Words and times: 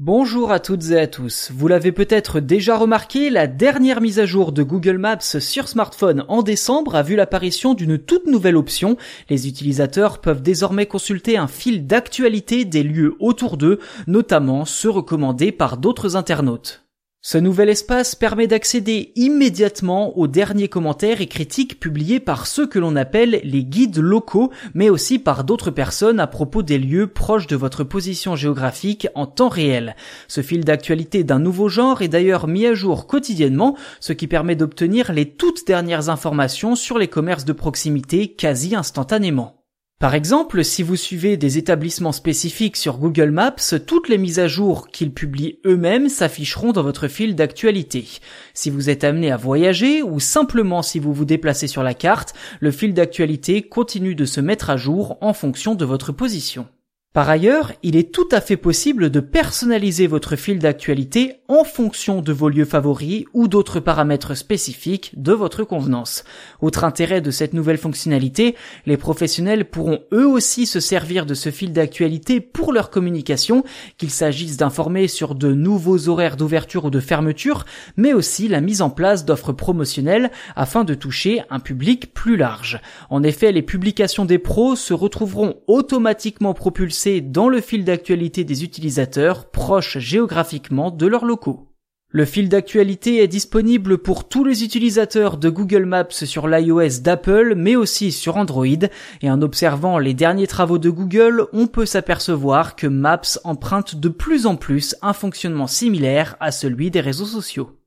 Bonjour 0.00 0.52
à 0.52 0.60
toutes 0.60 0.90
et 0.90 1.00
à 1.00 1.08
tous. 1.08 1.50
Vous 1.52 1.66
l'avez 1.66 1.90
peut-être 1.90 2.38
déjà 2.38 2.78
remarqué, 2.78 3.30
la 3.30 3.48
dernière 3.48 4.00
mise 4.00 4.20
à 4.20 4.26
jour 4.26 4.52
de 4.52 4.62
Google 4.62 4.96
Maps 4.96 5.40
sur 5.40 5.66
smartphone 5.66 6.24
en 6.28 6.44
décembre 6.44 6.94
a 6.94 7.02
vu 7.02 7.16
l'apparition 7.16 7.74
d'une 7.74 7.98
toute 7.98 8.28
nouvelle 8.28 8.56
option. 8.56 8.96
Les 9.28 9.48
utilisateurs 9.48 10.20
peuvent 10.20 10.40
désormais 10.40 10.86
consulter 10.86 11.36
un 11.36 11.48
fil 11.48 11.88
d'actualité 11.88 12.64
des 12.64 12.84
lieux 12.84 13.16
autour 13.18 13.56
d'eux, 13.56 13.80
notamment 14.06 14.64
ceux 14.64 14.88
recommandés 14.88 15.50
par 15.50 15.78
d'autres 15.78 16.14
internautes. 16.14 16.87
Ce 17.20 17.36
nouvel 17.36 17.68
espace 17.68 18.14
permet 18.14 18.46
d'accéder 18.46 19.10
immédiatement 19.16 20.16
aux 20.16 20.28
derniers 20.28 20.68
commentaires 20.68 21.20
et 21.20 21.26
critiques 21.26 21.80
publiés 21.80 22.20
par 22.20 22.46
ceux 22.46 22.68
que 22.68 22.78
l'on 22.78 22.94
appelle 22.94 23.40
les 23.42 23.64
guides 23.64 23.98
locaux, 23.98 24.52
mais 24.72 24.88
aussi 24.88 25.18
par 25.18 25.42
d'autres 25.42 25.72
personnes 25.72 26.20
à 26.20 26.28
propos 26.28 26.62
des 26.62 26.78
lieux 26.78 27.08
proches 27.08 27.48
de 27.48 27.56
votre 27.56 27.82
position 27.82 28.36
géographique 28.36 29.08
en 29.16 29.26
temps 29.26 29.48
réel. 29.48 29.96
Ce 30.28 30.42
fil 30.42 30.64
d'actualité 30.64 31.24
d'un 31.24 31.40
nouveau 31.40 31.68
genre 31.68 32.02
est 32.02 32.08
d'ailleurs 32.08 32.46
mis 32.46 32.66
à 32.66 32.74
jour 32.74 33.08
quotidiennement, 33.08 33.76
ce 33.98 34.12
qui 34.12 34.28
permet 34.28 34.54
d'obtenir 34.54 35.12
les 35.12 35.28
toutes 35.28 35.66
dernières 35.66 36.10
informations 36.10 36.76
sur 36.76 36.98
les 36.98 37.08
commerces 37.08 37.44
de 37.44 37.52
proximité 37.52 38.28
quasi 38.28 38.76
instantanément. 38.76 39.57
Par 39.98 40.14
exemple, 40.14 40.64
si 40.64 40.84
vous 40.84 40.94
suivez 40.94 41.36
des 41.36 41.58
établissements 41.58 42.12
spécifiques 42.12 42.76
sur 42.76 42.98
Google 42.98 43.32
Maps, 43.32 43.56
toutes 43.84 44.08
les 44.08 44.16
mises 44.16 44.38
à 44.38 44.46
jour 44.46 44.90
qu'ils 44.90 45.12
publient 45.12 45.58
eux-mêmes 45.66 46.08
s'afficheront 46.08 46.70
dans 46.70 46.84
votre 46.84 47.08
fil 47.08 47.34
d'actualité. 47.34 48.06
Si 48.54 48.70
vous 48.70 48.90
êtes 48.90 49.02
amené 49.02 49.32
à 49.32 49.36
voyager 49.36 50.04
ou 50.04 50.20
simplement 50.20 50.82
si 50.82 51.00
vous 51.00 51.12
vous 51.12 51.24
déplacez 51.24 51.66
sur 51.66 51.82
la 51.82 51.94
carte, 51.94 52.32
le 52.60 52.70
fil 52.70 52.94
d'actualité 52.94 53.62
continue 53.62 54.14
de 54.14 54.24
se 54.24 54.40
mettre 54.40 54.70
à 54.70 54.76
jour 54.76 55.18
en 55.20 55.32
fonction 55.32 55.74
de 55.74 55.84
votre 55.84 56.12
position. 56.12 56.68
Par 57.14 57.30
ailleurs, 57.30 57.72
il 57.82 57.96
est 57.96 58.12
tout 58.12 58.28
à 58.30 58.42
fait 58.42 58.58
possible 58.58 59.08
de 59.08 59.20
personnaliser 59.20 60.06
votre 60.06 60.36
fil 60.36 60.58
d'actualité 60.58 61.36
en 61.48 61.64
fonction 61.64 62.20
de 62.20 62.32
vos 62.34 62.50
lieux 62.50 62.66
favoris 62.66 63.24
ou 63.32 63.48
d'autres 63.48 63.80
paramètres 63.80 64.36
spécifiques 64.36 65.12
de 65.16 65.32
votre 65.32 65.64
convenance. 65.64 66.22
Autre 66.60 66.84
intérêt 66.84 67.22
de 67.22 67.30
cette 67.30 67.54
nouvelle 67.54 67.78
fonctionnalité, 67.78 68.54
les 68.84 68.98
professionnels 68.98 69.64
pourront 69.64 70.00
eux 70.12 70.28
aussi 70.28 70.66
se 70.66 70.80
servir 70.80 71.24
de 71.24 71.32
ce 71.32 71.50
fil 71.50 71.72
d'actualité 71.72 72.42
pour 72.42 72.74
leur 72.74 72.90
communication, 72.90 73.64
qu'il 73.96 74.10
s'agisse 74.10 74.58
d'informer 74.58 75.08
sur 75.08 75.34
de 75.34 75.54
nouveaux 75.54 76.10
horaires 76.10 76.36
d'ouverture 76.36 76.84
ou 76.84 76.90
de 76.90 77.00
fermeture, 77.00 77.64
mais 77.96 78.12
aussi 78.12 78.48
la 78.48 78.60
mise 78.60 78.82
en 78.82 78.90
place 78.90 79.24
d'offres 79.24 79.54
promotionnelles 79.54 80.30
afin 80.56 80.84
de 80.84 80.92
toucher 80.92 81.42
un 81.48 81.58
public 81.58 82.12
plus 82.12 82.36
large. 82.36 82.80
En 83.08 83.22
effet, 83.22 83.50
les 83.50 83.62
publications 83.62 84.26
des 84.26 84.38
pros 84.38 84.76
se 84.76 84.92
retrouveront 84.92 85.56
automatiquement 85.66 86.52
propulsées 86.52 86.97
dans 87.06 87.48
le 87.48 87.60
fil 87.60 87.84
d'actualité 87.84 88.44
des 88.44 88.64
utilisateurs 88.64 89.50
proches 89.50 89.98
géographiquement 89.98 90.90
de 90.90 91.06
leurs 91.06 91.24
locaux. 91.24 91.68
Le 92.10 92.24
fil 92.24 92.48
d'actualité 92.48 93.22
est 93.22 93.28
disponible 93.28 93.98
pour 93.98 94.28
tous 94.28 94.42
les 94.42 94.64
utilisateurs 94.64 95.36
de 95.36 95.50
Google 95.50 95.84
Maps 95.84 96.06
sur 96.10 96.48
l'iOS 96.48 97.00
d'Apple, 97.02 97.54
mais 97.54 97.76
aussi 97.76 98.12
sur 98.12 98.36
Android, 98.38 98.66
et 99.20 99.30
en 99.30 99.42
observant 99.42 99.98
les 99.98 100.14
derniers 100.14 100.46
travaux 100.46 100.78
de 100.78 100.90
Google, 100.90 101.46
on 101.52 101.66
peut 101.66 101.86
s'apercevoir 101.86 102.76
que 102.76 102.86
Maps 102.86 103.38
emprunte 103.44 103.94
de 103.94 104.08
plus 104.08 104.46
en 104.46 104.56
plus 104.56 104.96
un 105.02 105.12
fonctionnement 105.12 105.66
similaire 105.66 106.36
à 106.40 106.50
celui 106.50 106.90
des 106.90 107.00
réseaux 107.00 107.26
sociaux. 107.26 107.77